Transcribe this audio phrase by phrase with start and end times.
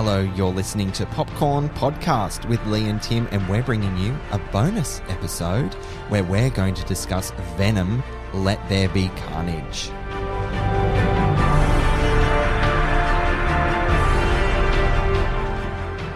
[0.00, 4.38] Hello, you're listening to Popcorn Podcast with Lee and Tim, and we're bringing you a
[4.52, 5.74] bonus episode
[6.08, 9.90] where we're going to discuss Venom Let There Be Carnage.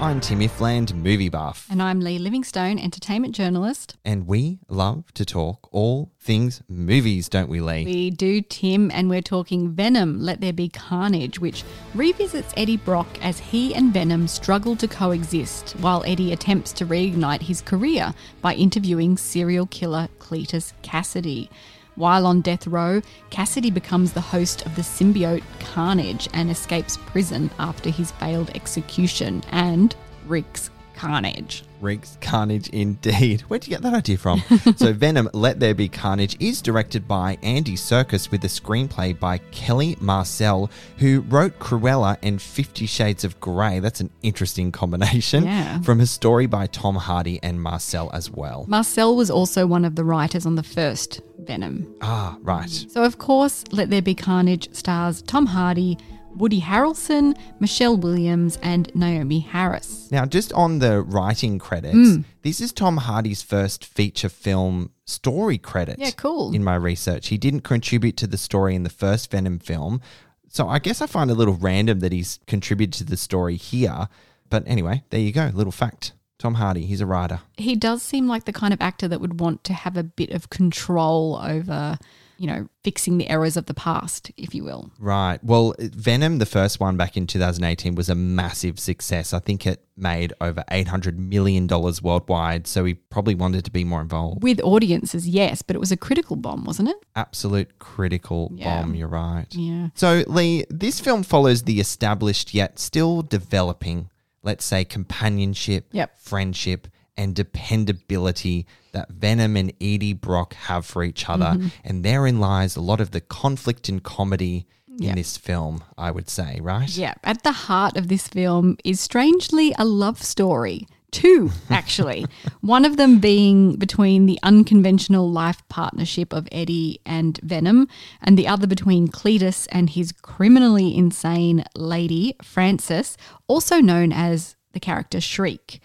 [0.02, 3.96] I'm Timmy Ifland, movie buff, And I'm Lee Livingstone, entertainment journalist.
[4.04, 7.84] and we love to talk all things movies, don't we, Lee?
[7.84, 11.62] We do, Tim, and we're talking Venom Let There Be Carnage, which
[11.94, 17.42] revisits Eddie Brock as he and Venom struggle to coexist while Eddie attempts to reignite
[17.42, 21.48] his career by interviewing serial killer Cletus Cassidy.
[21.94, 27.50] While on death row, Cassidy becomes the host of the symbiote Carnage and escapes prison
[27.58, 29.94] after his failed execution and
[30.26, 31.64] wreaks carnage.
[31.80, 33.40] Riggs Carnage indeed.
[33.48, 34.42] Where'd you get that idea from?
[34.76, 39.38] so Venom Let There Be Carnage is directed by Andy Serkis with a screenplay by
[39.50, 43.80] Kelly Marcel, who wrote Cruella and Fifty Shades of Grey.
[43.80, 45.44] That's an interesting combination.
[45.44, 45.80] Yeah.
[45.82, 48.64] From a story by Tom Hardy and Marcel as well.
[48.68, 51.92] Marcel was also one of the writers on the first Venom.
[52.00, 52.70] Ah, right.
[52.70, 55.98] So, of course, Let There Be Carnage stars Tom Hardy,
[56.36, 60.10] Woody Harrelson, Michelle Williams, and Naomie Harris.
[60.10, 62.20] Now, just on the writing credits, hmm.
[62.42, 65.98] this is Tom Hardy's first feature film story credit.
[65.98, 66.54] Yeah, cool.
[66.54, 70.00] In my research, he didn't contribute to the story in the first Venom film.
[70.48, 73.56] So I guess I find it a little random that he's contributed to the story
[73.56, 74.08] here.
[74.50, 75.50] But anyway, there you go.
[75.54, 76.12] Little fact.
[76.38, 77.40] Tom Hardy, he's a writer.
[77.56, 80.30] He does seem like the kind of actor that would want to have a bit
[80.30, 81.98] of control over,
[82.42, 84.90] you know, fixing the errors of the past, if you will.
[84.98, 85.38] Right.
[85.44, 89.32] Well, Venom, the first one back in 2018, was a massive success.
[89.32, 91.68] I think it made over $800 million
[92.02, 92.66] worldwide.
[92.66, 94.42] So he probably wanted to be more involved.
[94.42, 96.96] With audiences, yes, but it was a critical bomb, wasn't it?
[97.14, 98.82] absolute critical Yeah.
[98.82, 98.96] bomb.
[98.96, 99.46] You're right.
[99.52, 99.90] Yeah.
[99.94, 104.10] So, Lee, this film follows the established yet still developing,
[104.42, 106.18] let's say, companionship, Yep.
[106.18, 111.44] friendship, and dependability that Venom and Eddie Brock have for each other.
[111.56, 111.68] Mm-hmm.
[111.84, 115.16] And therein lies a lot of the conflict and comedy in Yep.
[115.16, 116.88] this film, I would say, right?
[116.96, 117.14] Yeah.
[117.24, 120.86] At the heart of this film is strangely a love story.
[121.10, 122.24] Two, actually.
[122.60, 127.88] One of them being between the unconventional life partnership of Eddie and Venom,
[128.22, 133.16] and the other between Cletus and his criminally insane lady, Frances,
[133.46, 135.80] also known as the character Shriek.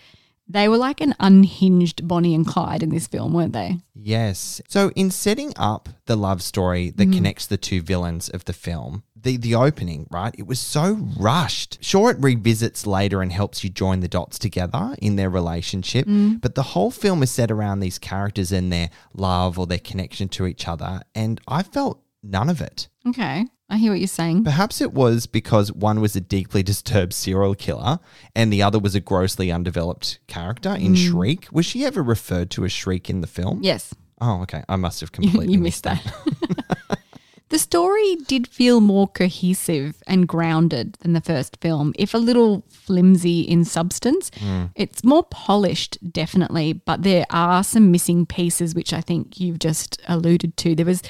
[0.50, 3.78] They were like an unhinged Bonnie and Clyde in this film, weren't they?
[3.94, 4.62] Yes.
[4.70, 7.14] So in setting up the love story that mm-hmm.
[7.14, 10.34] connects the two villains of the film, the the opening, right?
[10.38, 11.84] It was so rushed.
[11.84, 16.40] Sure it revisits later and helps you join the dots together in their relationship, mm.
[16.40, 20.30] but the whole film is set around these characters and their love or their connection
[20.30, 22.88] to each other, and I felt none of it.
[23.06, 23.46] Okay.
[23.70, 24.46] I hear what you're saying.
[24.46, 28.00] Perhaps it was because one was a deeply disturbed serial killer
[28.34, 31.10] and the other was a grossly undeveloped character in mm.
[31.10, 31.48] Shriek.
[31.52, 33.60] Was she ever referred to as Shriek in the film?
[33.62, 33.94] Yes.
[34.22, 34.64] Oh, okay.
[34.70, 36.02] I must have completely you missed that.
[37.50, 42.64] the story did feel more cohesive and grounded than the first film, if a little
[42.70, 44.30] flimsy in substance.
[44.32, 44.72] Mm.
[44.76, 50.02] It's more polished, definitely, but there are some missing pieces, which I think you've just
[50.08, 50.74] alluded to.
[50.74, 51.04] There was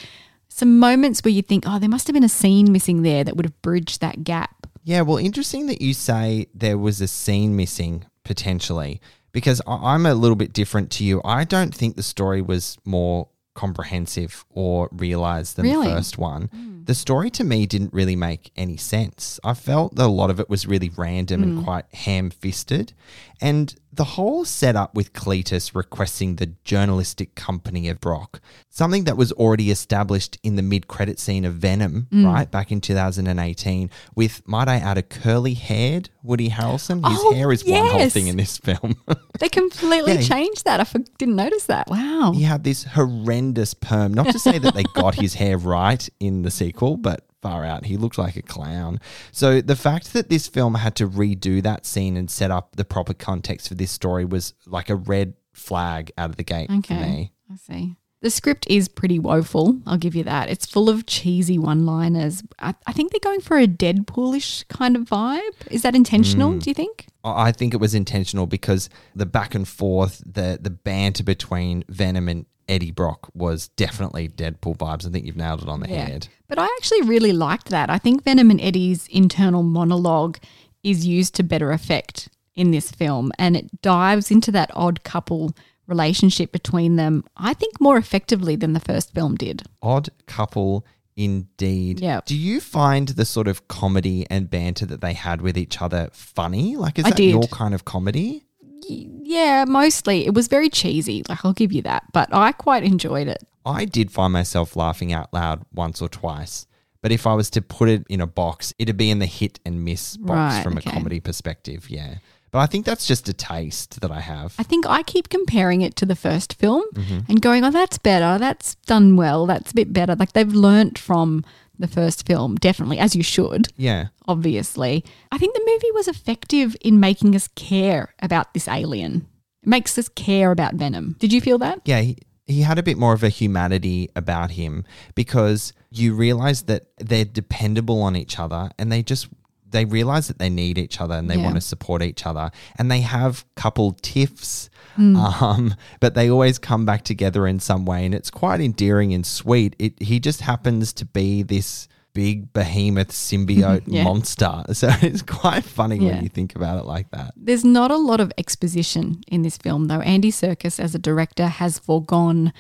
[0.58, 3.36] some moments where you think, oh, there must have been a scene missing there that
[3.36, 4.66] would have bridged that gap.
[4.84, 9.00] Yeah, well, interesting that you say there was a scene missing potentially
[9.32, 11.22] because I'm a little bit different to you.
[11.24, 15.90] I don't think the story was more comprehensive or realized than Really?
[15.90, 16.44] the first one.
[16.44, 16.84] Hmm.
[16.86, 19.40] The story to me didn't really make any sense.
[19.44, 21.64] I felt that a lot of it was really random and hmm.
[21.66, 22.94] quite ham fisted.
[23.40, 28.40] And the whole setup with Cletus requesting the journalistic company of Brock,
[28.70, 32.26] something that was already established in the mid credit scene of Venom, mm.
[32.26, 37.08] right, back in 2018, with, might I add, a curly haired Woody Harrelson.
[37.08, 38.96] His Oh, hair is one whole thing in this film.
[39.40, 40.80] They completely Yeah, changed that.
[40.80, 41.88] I for- didn't notice that.
[41.90, 42.32] Wow.
[42.34, 44.14] he had this horrendous perm.
[44.16, 47.86] Not to say that they got his hair right in the sequel, but far out.
[47.86, 49.00] He looked like a clown.
[49.32, 52.86] So the fact that this film had to redo that scene and set up the
[52.86, 56.76] proper context for this story was like a red flag out of the gate for
[56.78, 57.02] Okay.
[57.02, 57.34] me.
[57.52, 57.96] I see.
[58.22, 59.80] The script is pretty woeful.
[59.86, 60.50] I'll give you that.
[60.50, 62.42] It's full of cheesy one liners.
[62.58, 65.40] I, I think they're going for a Deadpoolish kind of vibe.
[65.70, 66.64] Is that intentional, Mm.
[66.64, 67.06] do you think?
[67.24, 71.84] I I think it was intentional because the back and forth, the the banter between
[71.90, 75.08] Venom and Eddie Brock was definitely Deadpool vibes.
[75.08, 76.28] I think you've nailed it on the head.
[76.48, 77.90] But I actually really liked that.
[77.90, 80.38] I think Venom and Eddie's internal monologue
[80.84, 85.56] is used to better effect in this film and it dives into that odd couple
[85.86, 89.64] relationship between them, I think more effectively than the first film did.
[89.82, 90.86] Odd couple
[91.16, 92.00] indeed.
[92.00, 92.22] Yeah.
[92.26, 96.10] Do you find the sort of comedy and banter that they had with each other
[96.14, 96.76] funny?
[96.76, 97.30] Like, is I that did.
[97.32, 98.46] your kind of comedy?
[98.90, 100.26] Yeah, mostly.
[100.26, 101.24] It was very cheesy.
[101.28, 102.04] Like, I'll give you that.
[102.14, 103.44] But I quite enjoyed it.
[103.66, 106.66] I did find myself laughing out loud once or twice.
[107.02, 109.60] But if I was to put it in a box, it'd be in the hit
[109.66, 110.90] and miss box Right, from okay.
[110.90, 111.90] a comedy perspective.
[111.90, 112.16] Yeah.
[112.52, 114.56] But I think that's just a taste that I have.
[114.58, 117.20] I think I keep comparing it to the first film Mm-hmm.
[117.30, 118.40] and going, oh, that's better.
[118.40, 119.46] That's done well.
[119.46, 120.16] That's a bit better.
[120.16, 121.44] Like they've learnt from
[121.80, 124.08] the first film, definitely, as you should, yeah.
[124.28, 125.04] obviously.
[125.32, 129.28] I think the movie was effective in making us care about this alien.
[129.64, 131.16] It makes us care about Venom.
[131.20, 131.82] Did you feel that?
[131.86, 134.86] Yeah, he, he had a bit more of a humanity about him
[135.16, 139.28] because you realize that they're dependable on each other and they just
[139.70, 141.44] they realize that they need each other and they Yeah.
[141.44, 145.16] want to support each other and they have couple tiffs Hmm.
[145.16, 149.26] um, but they always come back together in some way and it's quite endearing and
[149.26, 154.04] sweet it he just happens to be this big behemoth symbiote Yeah.
[154.04, 156.14] monster so it's quite funny Yeah.
[156.16, 159.58] when you think about it like that There's not a lot of exposition in this
[159.58, 160.02] film, though.
[160.02, 162.52] Andy Serkis, as a director, has foregone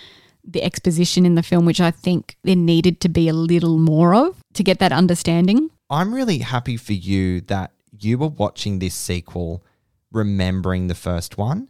[0.50, 4.14] the exposition in the film, which I think there needed to be a little more
[4.14, 5.72] of to get that understanding.
[5.90, 9.64] I'm really happy for you that you were watching this sequel,
[10.12, 11.68] remembering the first one,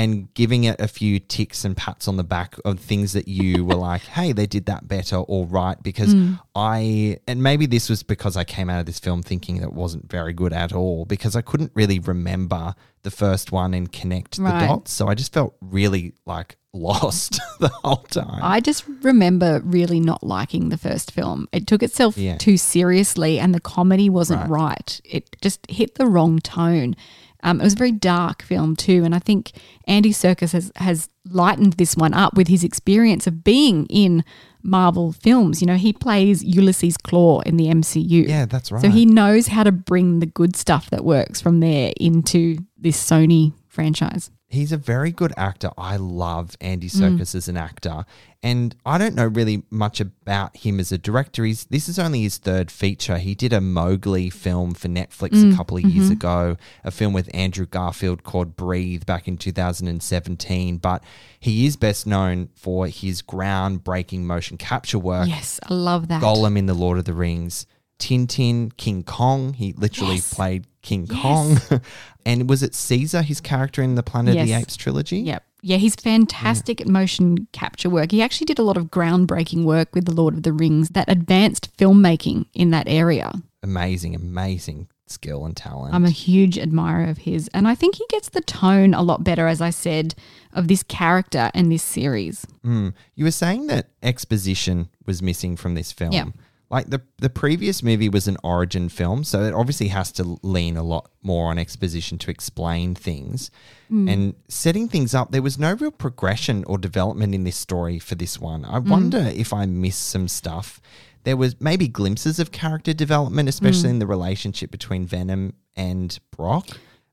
[0.00, 3.66] and giving it a few ticks and pats on the back of things that you
[3.66, 5.80] were like, hey, they did that better or right.
[5.82, 6.40] Because mm.
[6.54, 10.10] I, and maybe this was because I came out of this film thinking that wasn't
[10.10, 14.60] very good at all, because I couldn't really remember the first one and connect Right.
[14.60, 14.92] the dots.
[14.92, 18.40] So I just felt really like lost the whole time.
[18.42, 21.46] I just remember really not liking the first film.
[21.52, 22.38] It took itself Yeah.
[22.38, 24.62] too seriously and the comedy wasn't Right.
[24.78, 25.00] right.
[25.04, 26.96] It just hit the wrong tone.
[27.42, 29.52] Um, it was a very dark film too, and I think
[29.86, 34.24] Andy Serkis has has lightened this one up with his experience of being in
[34.62, 35.60] Marvel films.
[35.60, 38.28] You know, he plays Ulysses Klaue in the MCU.
[38.28, 38.82] yeah, that's right.
[38.82, 43.02] So he knows how to bring the good stuff that works from there into this
[43.02, 44.30] Sony franchise.
[44.50, 45.70] He's a very good actor.
[45.78, 47.20] I love Andy Mm.
[47.20, 48.04] As an actor.
[48.42, 51.44] And I don't know really much about him as a director.
[51.44, 53.18] He's this is only his third feature.
[53.18, 56.12] He did a Mowgli film for Netflix Mm, a couple of years mm-hmm.
[56.14, 60.78] ago, a film with Andrew Garfield called Breathe back in 2017.
[60.78, 61.04] But
[61.38, 65.28] he is best known for his groundbreaking motion capture work.
[65.28, 66.22] Yes, I love that.
[66.22, 67.66] Gollum in The Lord of the Rings,
[67.98, 69.52] Tintin, King Kong.
[69.52, 70.34] He literally Yes.
[70.34, 71.20] played King Yes.
[71.20, 71.80] Kong.
[72.24, 75.18] and was it Caesar, his character in the Planet of the Apes trilogy?
[75.18, 75.44] Yep.
[75.62, 78.12] Yeah, he's fantastic at motion capture work.
[78.12, 81.10] He actually did a lot of groundbreaking work with The Lord of the Rings that
[81.10, 83.30] advanced filmmaking in that area.
[83.62, 85.94] Amazing, amazing skill and talent.
[85.94, 87.48] I'm a huge admirer of his.
[87.52, 90.14] And I think he gets the tone a lot better, as I said,
[90.54, 92.46] of this character and this series.
[92.64, 92.94] Mm.
[93.16, 96.12] You were saying that exposition was missing from this film.
[96.12, 96.26] Yeah.
[96.70, 100.76] Like the the previous movie was an origin film, so it obviously has to lean
[100.76, 103.50] a lot more on exposition to explain things.
[103.88, 104.08] Hmm.
[104.08, 108.14] And setting things up, there was no real progression or development in this story for
[108.14, 108.64] this one.
[108.64, 108.88] I hmm.
[108.88, 110.80] wonder if I missed some stuff.
[111.24, 113.94] There was maybe glimpses of character development, especially hmm.
[113.94, 116.68] in the relationship between Venom and Brock,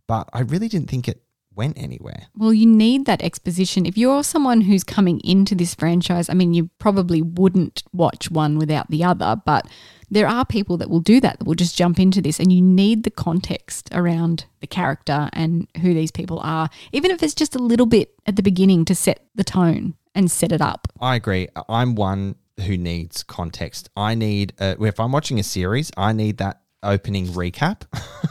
[0.07, 1.23] but I really didn't think it
[1.57, 2.27] went anywhere.
[2.35, 3.85] Well, you need that exposition.
[3.85, 8.57] If you're someone who's coming into this franchise, I mean, you probably wouldn't watch one
[8.57, 9.67] without the other, but
[10.09, 12.61] there are people that will do that, that will just jump into this, and you
[12.61, 17.55] need the context around the character and who these people are, even if it's just
[17.55, 20.87] a little bit at the beginning to set the tone and set it up.
[21.01, 21.47] I agree.
[21.67, 22.35] I'm one
[22.65, 23.89] who needs context.
[23.97, 27.81] I need, uh, if I'm watching a series, I need that opening recap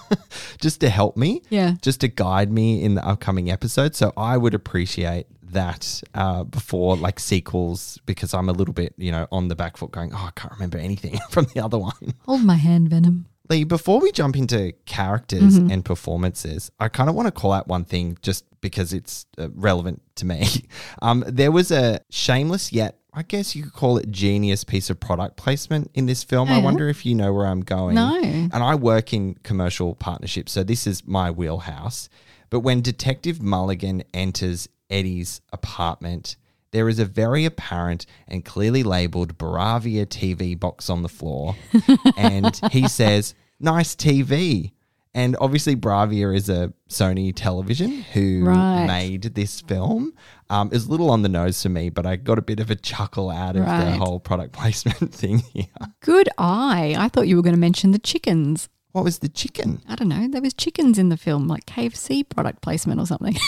[0.61, 1.75] just to help me, Yeah.
[1.83, 3.95] just to guide me in the upcoming episode.
[3.95, 9.13] So I would appreciate that uh, before like sequels because I'm a little bit, you
[9.13, 12.15] know, on the back foot going, oh, I can't remember anything from the other one.
[12.27, 13.27] Hold my hand, Venom.
[13.49, 17.69] Lee, before we jump into characters and performances, I kind of want to call out
[17.69, 20.47] one thing just because it's uh, relevant to me.
[21.03, 25.01] Um, there was a shameless yet, I guess you could call it genius piece of
[25.01, 26.51] product placement in this film.
[26.51, 27.95] I wonder if you know where I'm going.
[27.95, 28.21] No.
[28.23, 32.11] And I work in commercial partnerships, so this is my wheelhouse.
[32.51, 36.37] But when Detective Mulligan enters Eddie's apartment,
[36.73, 41.57] there is a very apparent and clearly labeled Bravia TV box on the floor.
[42.19, 44.73] and he says, Nice TV.
[45.17, 48.87] And obviously, Bravia is a Sony television who Right.
[48.87, 50.13] made this film.
[50.51, 52.61] Um, it was a little on the nose for me, but I got a bit
[52.61, 55.65] of a chuckle out of the whole product placement thing here.
[56.01, 56.95] Good eye.
[56.99, 58.69] I thought you were going to mention the chickens.
[58.93, 59.81] What was the chicken?
[59.89, 60.29] I don't know.
[60.29, 63.37] There was chickens in the film, like KFC product placement or something.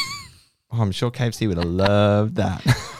[0.70, 2.62] Oh, I'm sure KFC would have loved that.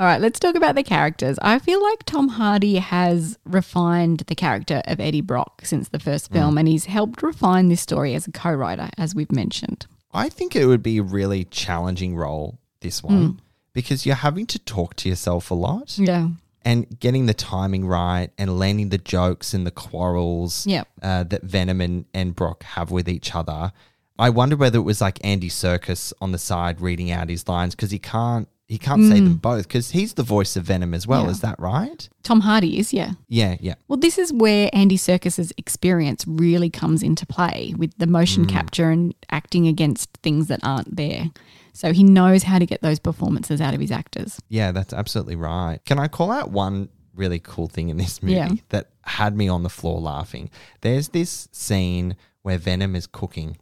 [0.00, 1.38] All right, let's talk about the characters.
[1.42, 6.30] I feel like Tom Hardy has refined the character of Eddie Brock since the first
[6.30, 9.86] film, and he's helped refine this story as a co writer, as we've mentioned.
[10.14, 13.40] I think it would be a really challenging role, this one,
[13.72, 16.28] because you're having to talk to yourself a lot Yeah.
[16.64, 20.88] and getting the timing right and landing the jokes and the quarrels Yep.
[21.02, 23.72] uh, that Venom and, and Brock have with each other.
[24.16, 27.74] I wonder whether it was like Andy Serkis on the side reading out his lines
[27.74, 29.40] because he can't he can't say them mm.
[29.40, 31.24] both because he's the voice of Venom as well.
[31.24, 31.30] Yeah.
[31.30, 32.06] Is that right?
[32.22, 33.12] Tom Hardy is, yeah.
[33.26, 33.76] Yeah, yeah.
[33.88, 38.50] Well, this is where Andy Serkis's experience really comes into play with the motion mm.
[38.50, 41.30] capture and acting against things that aren't there.
[41.72, 44.38] So he knows how to get those performances out of his actors.
[44.50, 45.78] Yeah, that's absolutely right.
[45.86, 48.50] Can I call out one really cool thing in this movie Yeah.
[48.68, 50.50] that had me on the floor laughing?
[50.82, 53.56] There's this scene where Venom is cooking,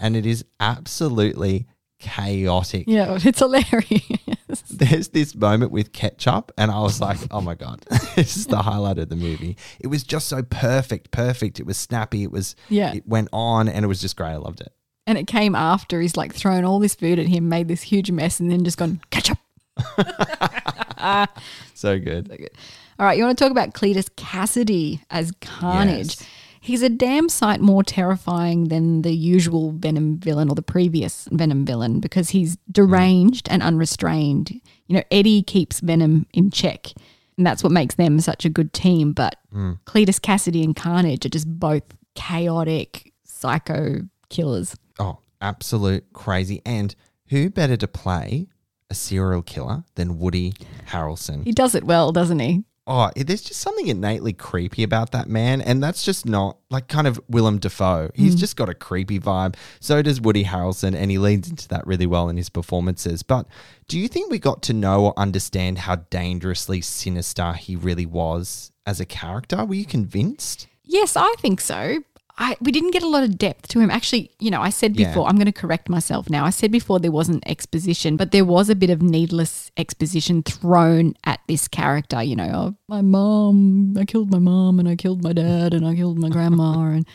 [0.00, 1.68] and it is absolutely
[1.98, 2.84] chaotic.
[2.86, 4.62] Yeah, it's hilarious.
[4.70, 7.80] There's this moment with ketchup, and I was like, oh my God,
[8.16, 9.56] this is the highlight of the movie.
[9.80, 11.60] It was just so perfect, perfect.
[11.60, 12.22] It was snappy.
[12.22, 12.92] It was, Yeah.
[12.94, 14.30] it went on, and it was just great.
[14.30, 14.72] I loved it.
[15.06, 18.10] And it came after he's like thrown all this food at him, made this huge
[18.10, 19.38] mess, and then just gone, catch up.
[21.74, 22.30] So good.
[22.98, 26.16] All right, you want to talk about Cletus Cassidy as Carnage.
[26.18, 26.26] Yes.
[26.68, 31.64] He's a damn sight more terrifying than the usual Venom villain or the previous Venom
[31.64, 34.50] villain because he's deranged and unrestrained.
[34.86, 36.88] You know, Eddie keeps Venom in check,
[37.38, 39.14] and that's what makes them such a good team.
[39.14, 39.72] But hmm.
[39.86, 41.84] Cletus Cassidy and Carnage are just both
[42.14, 44.76] chaotic psycho killers.
[44.98, 46.60] Oh, absolute crazy.
[46.66, 46.94] And
[47.28, 48.46] who better to play
[48.90, 50.52] a serial killer than Woody
[50.88, 51.44] Harrelson?
[51.44, 52.64] He does it well, doesn't he?
[52.90, 55.60] Oh, there's just something innately creepy about that man.
[55.60, 58.10] And that's just not like kind of Willem Dafoe.
[58.14, 58.38] He's mm.
[58.38, 59.56] just got a creepy vibe.
[59.78, 60.96] So does Woody Harrelson.
[60.96, 63.22] And he leans into that really well in his performances.
[63.22, 63.46] But
[63.88, 68.72] do you think we got to know or understand how dangerously sinister he really was
[68.86, 69.66] as a character?
[69.66, 70.66] Were you convinced?
[70.82, 72.02] Yes, I think so.
[72.40, 73.90] I, we didn't get a lot of depth to him.
[73.90, 75.08] Actually, you know, I said Yeah.
[75.08, 76.44] before, I'm going to correct myself now.
[76.44, 81.14] I said before there wasn't exposition, but there was a bit of needless exposition thrown
[81.24, 82.22] at this character.
[82.22, 85.84] You know, oh, my mom, I killed my mom and I killed my dad and
[85.86, 87.06] I killed my grandma and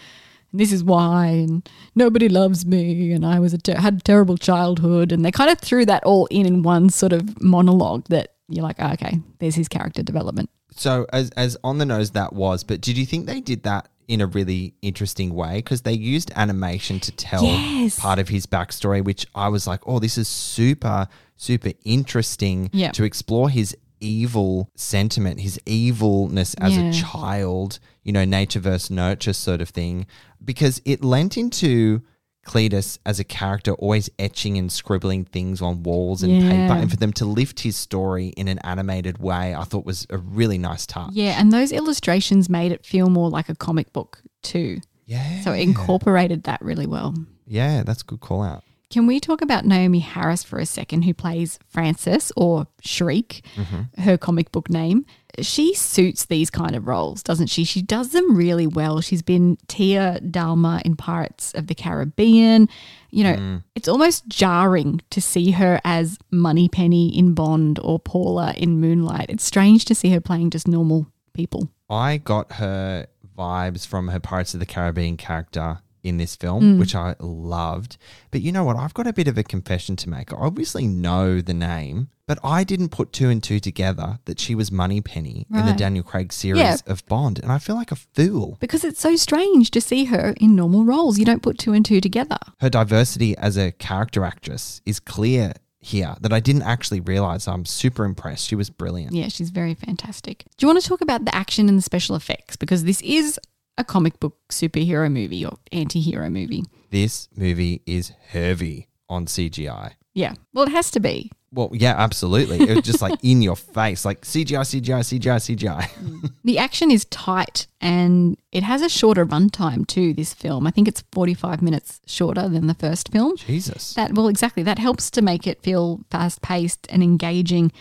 [0.56, 4.38] this is why and nobody loves me and I was a ter- had a terrible
[4.38, 8.34] childhood and they kind of threw that all in in one sort of monologue that
[8.50, 10.50] you're like, oh, okay, there's his character development.
[10.75, 13.88] So as as on the nose that was, but did you think they did that
[14.07, 15.55] in a really interesting way?
[15.57, 18.00] Because they used animation to tell Yes.
[18.00, 22.91] part of his backstory, which I was like, oh, this is super super interesting Yeah.
[22.91, 26.89] to explore his evil sentiment, his evilness as Yeah.
[26.89, 30.05] a child, you know, nature versus nurture sort of thing,
[30.43, 32.01] because it lent into
[32.45, 36.50] Cletus as a character always etching and scribbling things on walls and Yeah.
[36.50, 40.05] paper, and for them to lift his story in an animated way, I thought was
[40.09, 41.12] a really nice touch.
[41.13, 44.81] Yeah, and those illustrations made it feel more like a comic book too.
[45.05, 45.41] Yeah.
[45.41, 47.13] So it incorporated that really well.
[47.47, 48.63] yeah, that's a good call out.
[48.89, 54.01] Can we talk about Naomie Harris for a second, who plays Frances or Shriek, mm-hmm.
[54.01, 55.05] her comic book name?
[55.42, 57.63] She suits these kind of roles, doesn't she?
[57.63, 59.02] She does them really well.
[59.02, 62.70] She's been Tia Dalma in Pirates of the Caribbean.
[63.10, 63.63] You know, mm.
[63.75, 69.28] it's almost jarring to see her as Moneypenny in Bond or Paula in Moonlight.
[69.30, 71.70] It's strange to see her playing just normal people.
[71.90, 76.79] I got her vibes from her Pirates of the Caribbean character in this film, mm.
[76.79, 77.98] which I loved.
[78.29, 78.75] But you know what?
[78.75, 80.31] I've got a bit of a confession to make.
[80.33, 84.53] I obviously know the name, but I didn't put two and two together that she
[84.53, 86.77] was Moneypenny in the Daniel Craig series Yeah.
[86.88, 87.39] of Bond.
[87.39, 88.57] And I feel like a fool.
[88.60, 91.17] Because it's so strange to see her in normal roles.
[91.17, 92.38] You don't put two and two together.
[92.60, 97.48] Her diversity as a character actress is clear here that I didn't actually realize.
[97.48, 98.48] I'm super impressed.
[98.48, 99.13] She was brilliant.
[99.13, 100.45] Yeah, she's very fantastic.
[100.57, 102.55] Do you want to talk about the action and the special effects?
[102.55, 103.38] Because this is
[103.77, 106.63] a comic book superhero movie or anti hero movie.
[106.89, 109.94] This movie is heavy on CGI.
[110.13, 110.34] Yeah.
[110.53, 111.32] Well, it has to be.
[111.51, 112.62] Well, yeah, absolutely.
[112.62, 116.32] It was just like in your face, like CGI, CGI, CGI, CGI.
[116.44, 120.68] The action is tight and it has a shorter runtime too, this film.
[120.68, 123.38] I think it's 45 minutes shorter than the first film.
[123.38, 123.94] Jesus.
[123.94, 124.62] That well, exactly.
[124.63, 127.72] That helps to make it feel fast paced and engaging.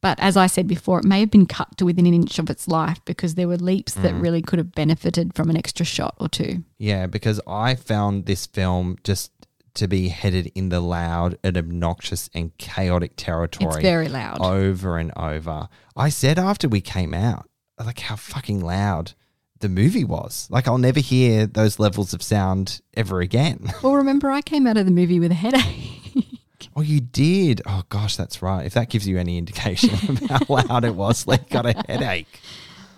[0.00, 2.50] But as I said before, it may have been cut to within an inch of
[2.50, 4.22] its life because there were leaps that mm.
[4.22, 6.64] really could have benefited from an extra shot or two.
[6.78, 9.32] Yeah, because I found this film just
[9.74, 13.74] to be headed in the loud and obnoxious and chaotic territory.
[13.74, 14.40] It's very loud.
[14.40, 15.68] Over and over.
[15.96, 19.12] I said after we came out, like how fucking loud
[19.60, 20.48] the movie was.
[20.50, 23.72] Like I'll never hear those levels of sound ever again.
[23.82, 26.14] Well, remember, I came out of the movie with a headache.
[26.76, 27.62] Oh, you did?
[27.66, 28.66] Oh, gosh, that's right.
[28.66, 32.40] If that gives you any indication of how loud it was, like, got a headache.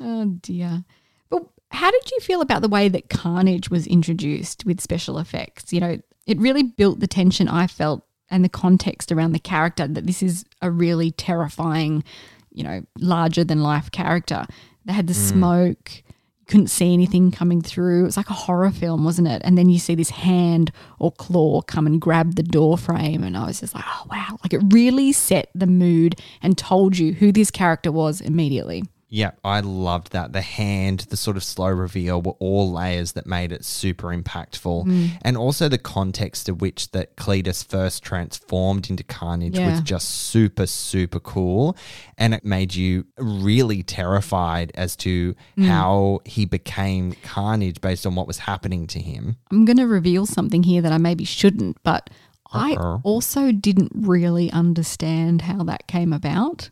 [0.01, 0.85] oh, dear.
[1.29, 5.73] But how did you feel about the way that Carnage was introduced with special effects?
[5.73, 9.87] You know, it really built the tension I felt and the context around the character
[9.87, 12.05] that this is a really terrifying,
[12.53, 14.47] you know, larger than life character.
[14.85, 15.29] They had the mm.
[15.29, 16.03] smoke.
[16.51, 18.03] Couldn't see anything coming through.
[18.03, 19.41] It was like a horror film, wasn't it?
[19.45, 23.23] And then you see this hand or claw come and grab the door frame.
[23.23, 24.37] And I was just like, oh, wow.
[24.43, 28.83] Like it really set the mood and told you who this character was immediately.
[29.13, 30.33] Yeah, I loved that.
[30.33, 34.87] The hand, the sort of slow reveal were all layers that made it super impactful.
[34.87, 35.11] Mm.
[35.23, 40.67] And also the context of which that Cletus first transformed into Carnage was just super,
[40.67, 41.77] super cool.
[42.19, 45.67] And it made you really terrified as to Mm.
[45.67, 49.37] how he became Carnage based on what was happening to him.
[49.51, 52.11] I'm going to reveal something here that I maybe shouldn't, but
[52.53, 56.71] I also didn't really understand how that came about.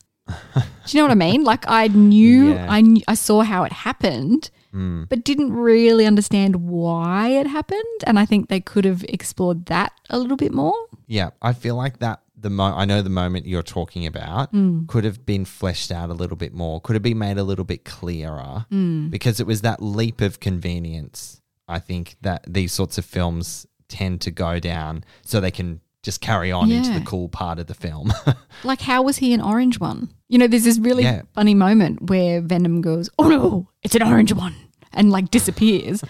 [0.55, 0.63] Do
[0.97, 1.45] you know what I mean?
[1.45, 2.67] Like I knew, Yeah.
[2.71, 5.05] I knew, I saw how it happened, Hmm.
[5.09, 7.83] but didn't really understand why it happened.
[8.07, 10.75] And I think they could have explored that a little bit more.
[11.07, 14.51] Yeah, I feel like that the mo- I know the moment you're talking about
[14.87, 16.81] could have been fleshed out a little bit more.
[16.81, 18.67] Could have been made a little bit clearer
[19.11, 21.41] because it was that leap of convenience.
[21.67, 26.21] I think that these sorts of films tend to go down so they can just
[26.23, 28.13] carry on into the cool part of the film.
[28.65, 30.09] Like, how was he an orange one?
[30.29, 31.23] You know, there's this really Yeah.
[31.33, 34.55] funny moment where Venom goes, "Oh no, it's an orange one,"
[34.93, 36.03] and like disappears.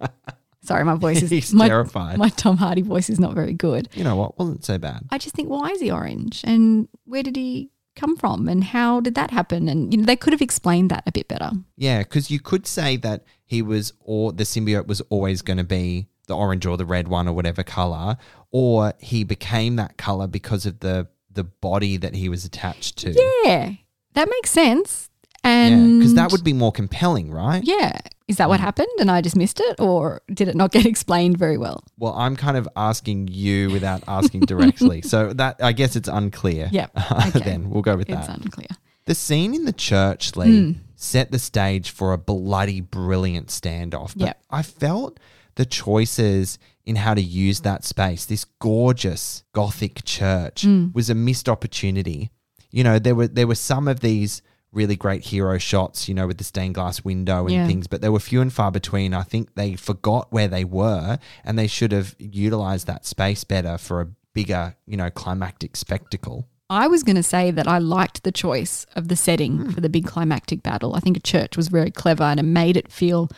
[0.64, 2.18] Sorry, my voice is He's my, terrified.
[2.18, 3.88] My Tom Hardy voice is not very good.
[3.94, 4.38] you know what?
[4.38, 5.00] Wasn't so bad.
[5.10, 6.40] I just think, why is he orange?
[6.44, 8.48] And where did he come from?
[8.48, 9.68] And how did that happen?
[9.68, 11.50] And you know, they could have explained that a bit better.
[11.76, 15.64] Yeah, because you could say that he was, or the symbiote was always going to
[15.64, 18.16] be the orange or the red one or whatever color,
[18.50, 23.12] or he became that color because of the the body that he was attached to.
[23.44, 23.72] Yeah,
[24.14, 25.08] that makes sense.
[25.44, 27.64] And because that would be more compelling, right?
[27.64, 28.64] yeah, is that what mm.
[28.64, 28.88] happened?
[28.98, 31.84] And I just missed it, or did it not get explained very well?
[31.98, 36.68] Well, I'm kind of asking you without asking directly, so that I guess it's unclear.
[36.72, 36.86] Yeah,
[37.28, 37.40] okay.
[37.40, 38.36] then we'll go with It's that.
[38.36, 38.68] It's unclear.
[39.04, 40.78] The scene in the church, Lee, hmm.
[40.94, 44.16] set the stage for a bloody brilliant standoff.
[44.16, 44.42] But Yep.
[44.50, 45.18] I felt
[45.54, 50.94] the choices in how to use that space, this gorgeous Gothic church, mm.
[50.94, 52.30] was a missed opportunity.
[52.70, 56.26] You know, there were there were some of these really great hero shots, you know,
[56.26, 57.66] with the stained glass window and Yeah.
[57.66, 59.12] things, but they were few and far between.
[59.12, 63.76] I think they forgot where they were and they should have utilized that space better
[63.76, 66.48] for a bigger, you know, climactic spectacle.
[66.70, 69.70] I was going to say that I liked the choice of the setting hmm.
[69.70, 70.94] for the big climactic battle.
[70.94, 73.28] I think a church was very clever and it made it feel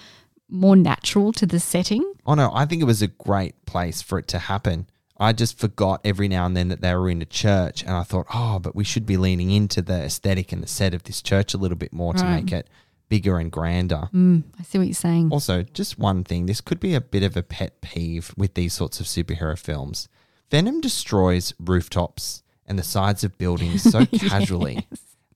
[0.49, 2.05] more natural to the setting.
[2.27, 4.87] Oh no, I think it was a great place for it to happen.
[5.17, 8.03] I just forgot every now and then that they were in a church, and I
[8.03, 11.23] thought, oh, but we should be leaning into the aesthetic and the set of this
[11.23, 12.43] church a little bit more to Right.
[12.43, 12.69] make it
[13.09, 14.09] bigger and grander.
[14.13, 15.31] Mm, I see what you're saying.
[15.31, 18.73] Also, just one thing this could be a bit of a pet peeve with these
[18.75, 20.09] sorts of superhero films.
[20.51, 24.87] Venom destroys rooftops and the sides of buildings so casually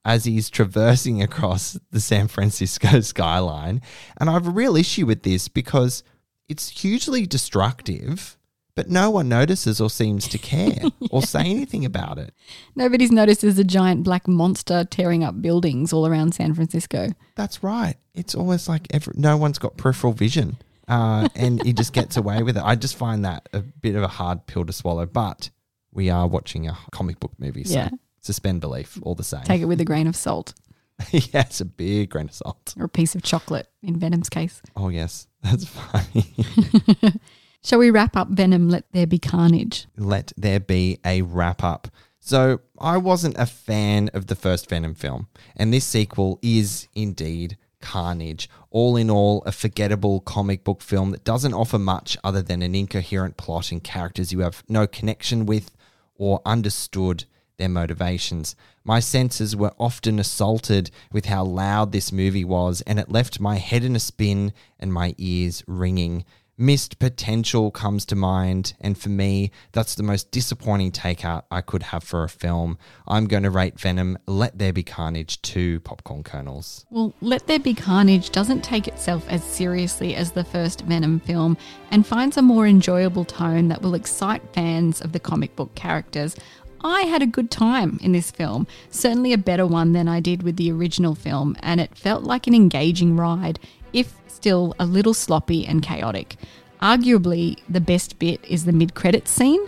[0.04, 3.82] as he's traversing across the San Francisco skyline.
[4.18, 6.02] And I have a real issue with this because
[6.48, 8.38] it's hugely destructive,
[8.74, 12.32] but no one notices or seems to care or say anything about it.
[12.76, 17.08] Nobody's noticed there's a giant black monster tearing up buildings all around San Francisco.
[17.34, 17.96] That's right.
[18.14, 20.56] It's almost like every, no one's got peripheral vision.
[20.86, 22.62] Uh, and he just gets away with it.
[22.64, 25.04] I just find that a bit of a hard pill to swallow.
[25.06, 25.50] But
[25.92, 27.90] we are watching a comic book movie, so Yeah.
[28.20, 29.42] Suspend belief all the same.
[29.42, 30.54] Take it with a grain of salt
[31.10, 32.74] yeah, it's a big grain of salt.
[32.78, 34.60] or a piece of chocolate in Venom's case.
[34.76, 36.34] Oh yes, that's funny.
[37.64, 38.68] Shall we wrap up Venom?
[38.68, 39.86] Let there be carnage.
[39.96, 41.88] Let there be a wrap up.
[42.20, 47.56] So I wasn't a fan of the first Venom film, and this sequel is indeed
[47.80, 48.50] carnage.
[48.70, 52.74] All in all, a forgettable comic book film that doesn't offer much other than an
[52.74, 55.70] incoherent plot and characters you have no connection with
[56.16, 57.24] or understood
[57.58, 58.56] their motivations.
[58.84, 63.56] My senses were often assaulted with how loud this movie was, and it left my
[63.56, 66.24] head in a spin and my ears ringing.
[66.60, 71.84] Missed potential comes to mind, and for me, that's the most disappointing takeout I could
[71.84, 72.78] have for a film.
[73.06, 76.84] I'm going to rate Venom Let There Be Carnage two popcorn kernels.
[76.90, 81.56] Well, Let There Be Carnage doesn't take itself as seriously as the first Venom film
[81.92, 86.34] and finds a more enjoyable tone that will excite fans of the comic book characters.
[86.82, 90.42] I had a good time in this film, certainly a better one than I did
[90.42, 93.58] with the original film, and it felt like an engaging ride,
[93.92, 96.36] if still a little sloppy and chaotic.
[96.80, 99.60] Arguably, the best bit is the mid credits scene.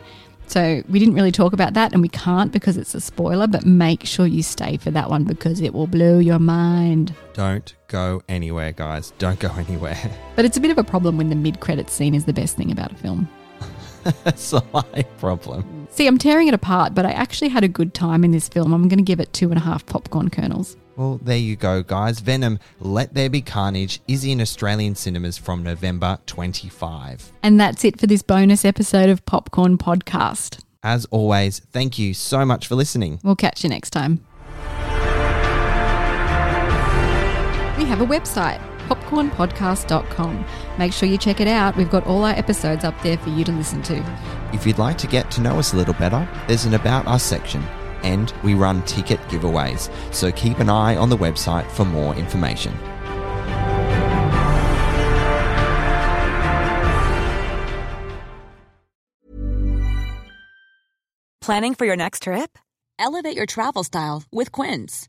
[0.46, 3.64] So we didn't really talk about that, and we can't because it's a spoiler, but
[3.64, 7.14] make sure you stay for that one because it will blow your mind.
[7.34, 9.12] Don't go anywhere, guys.
[9.18, 9.98] Don't go anywhere.
[10.34, 12.56] But it's a bit of a problem when the mid credits scene is the best
[12.56, 13.28] thing about a film.
[14.24, 15.88] That's a high problem.
[15.90, 18.72] See, I'm tearing it apart, but I actually had a good time in this film.
[18.72, 20.76] I'm going to give it two and a half popcorn kernels.
[20.96, 22.20] Well, there you go, guys.
[22.20, 27.32] Venom Let There Be Carnage is in Australian cinemas from November 25.
[27.42, 30.62] And that's it for this bonus episode of Popcorn Podcast.
[30.82, 33.20] As always, thank you so much for listening.
[33.22, 34.24] We'll catch you next time.
[37.78, 40.44] We have a website, popcornpodcast.com.
[40.78, 41.76] Make sure you check it out.
[41.76, 44.04] We've got all our episodes up there for you to listen to.
[44.52, 47.22] If you'd like to get to know us a little better, there's an About Us
[47.22, 47.62] section,
[48.02, 52.76] and we run ticket giveaways, so keep an eye on the website for more information.
[61.40, 62.58] Planning for your next trip?
[62.98, 65.08] Elevate your travel style with Quince.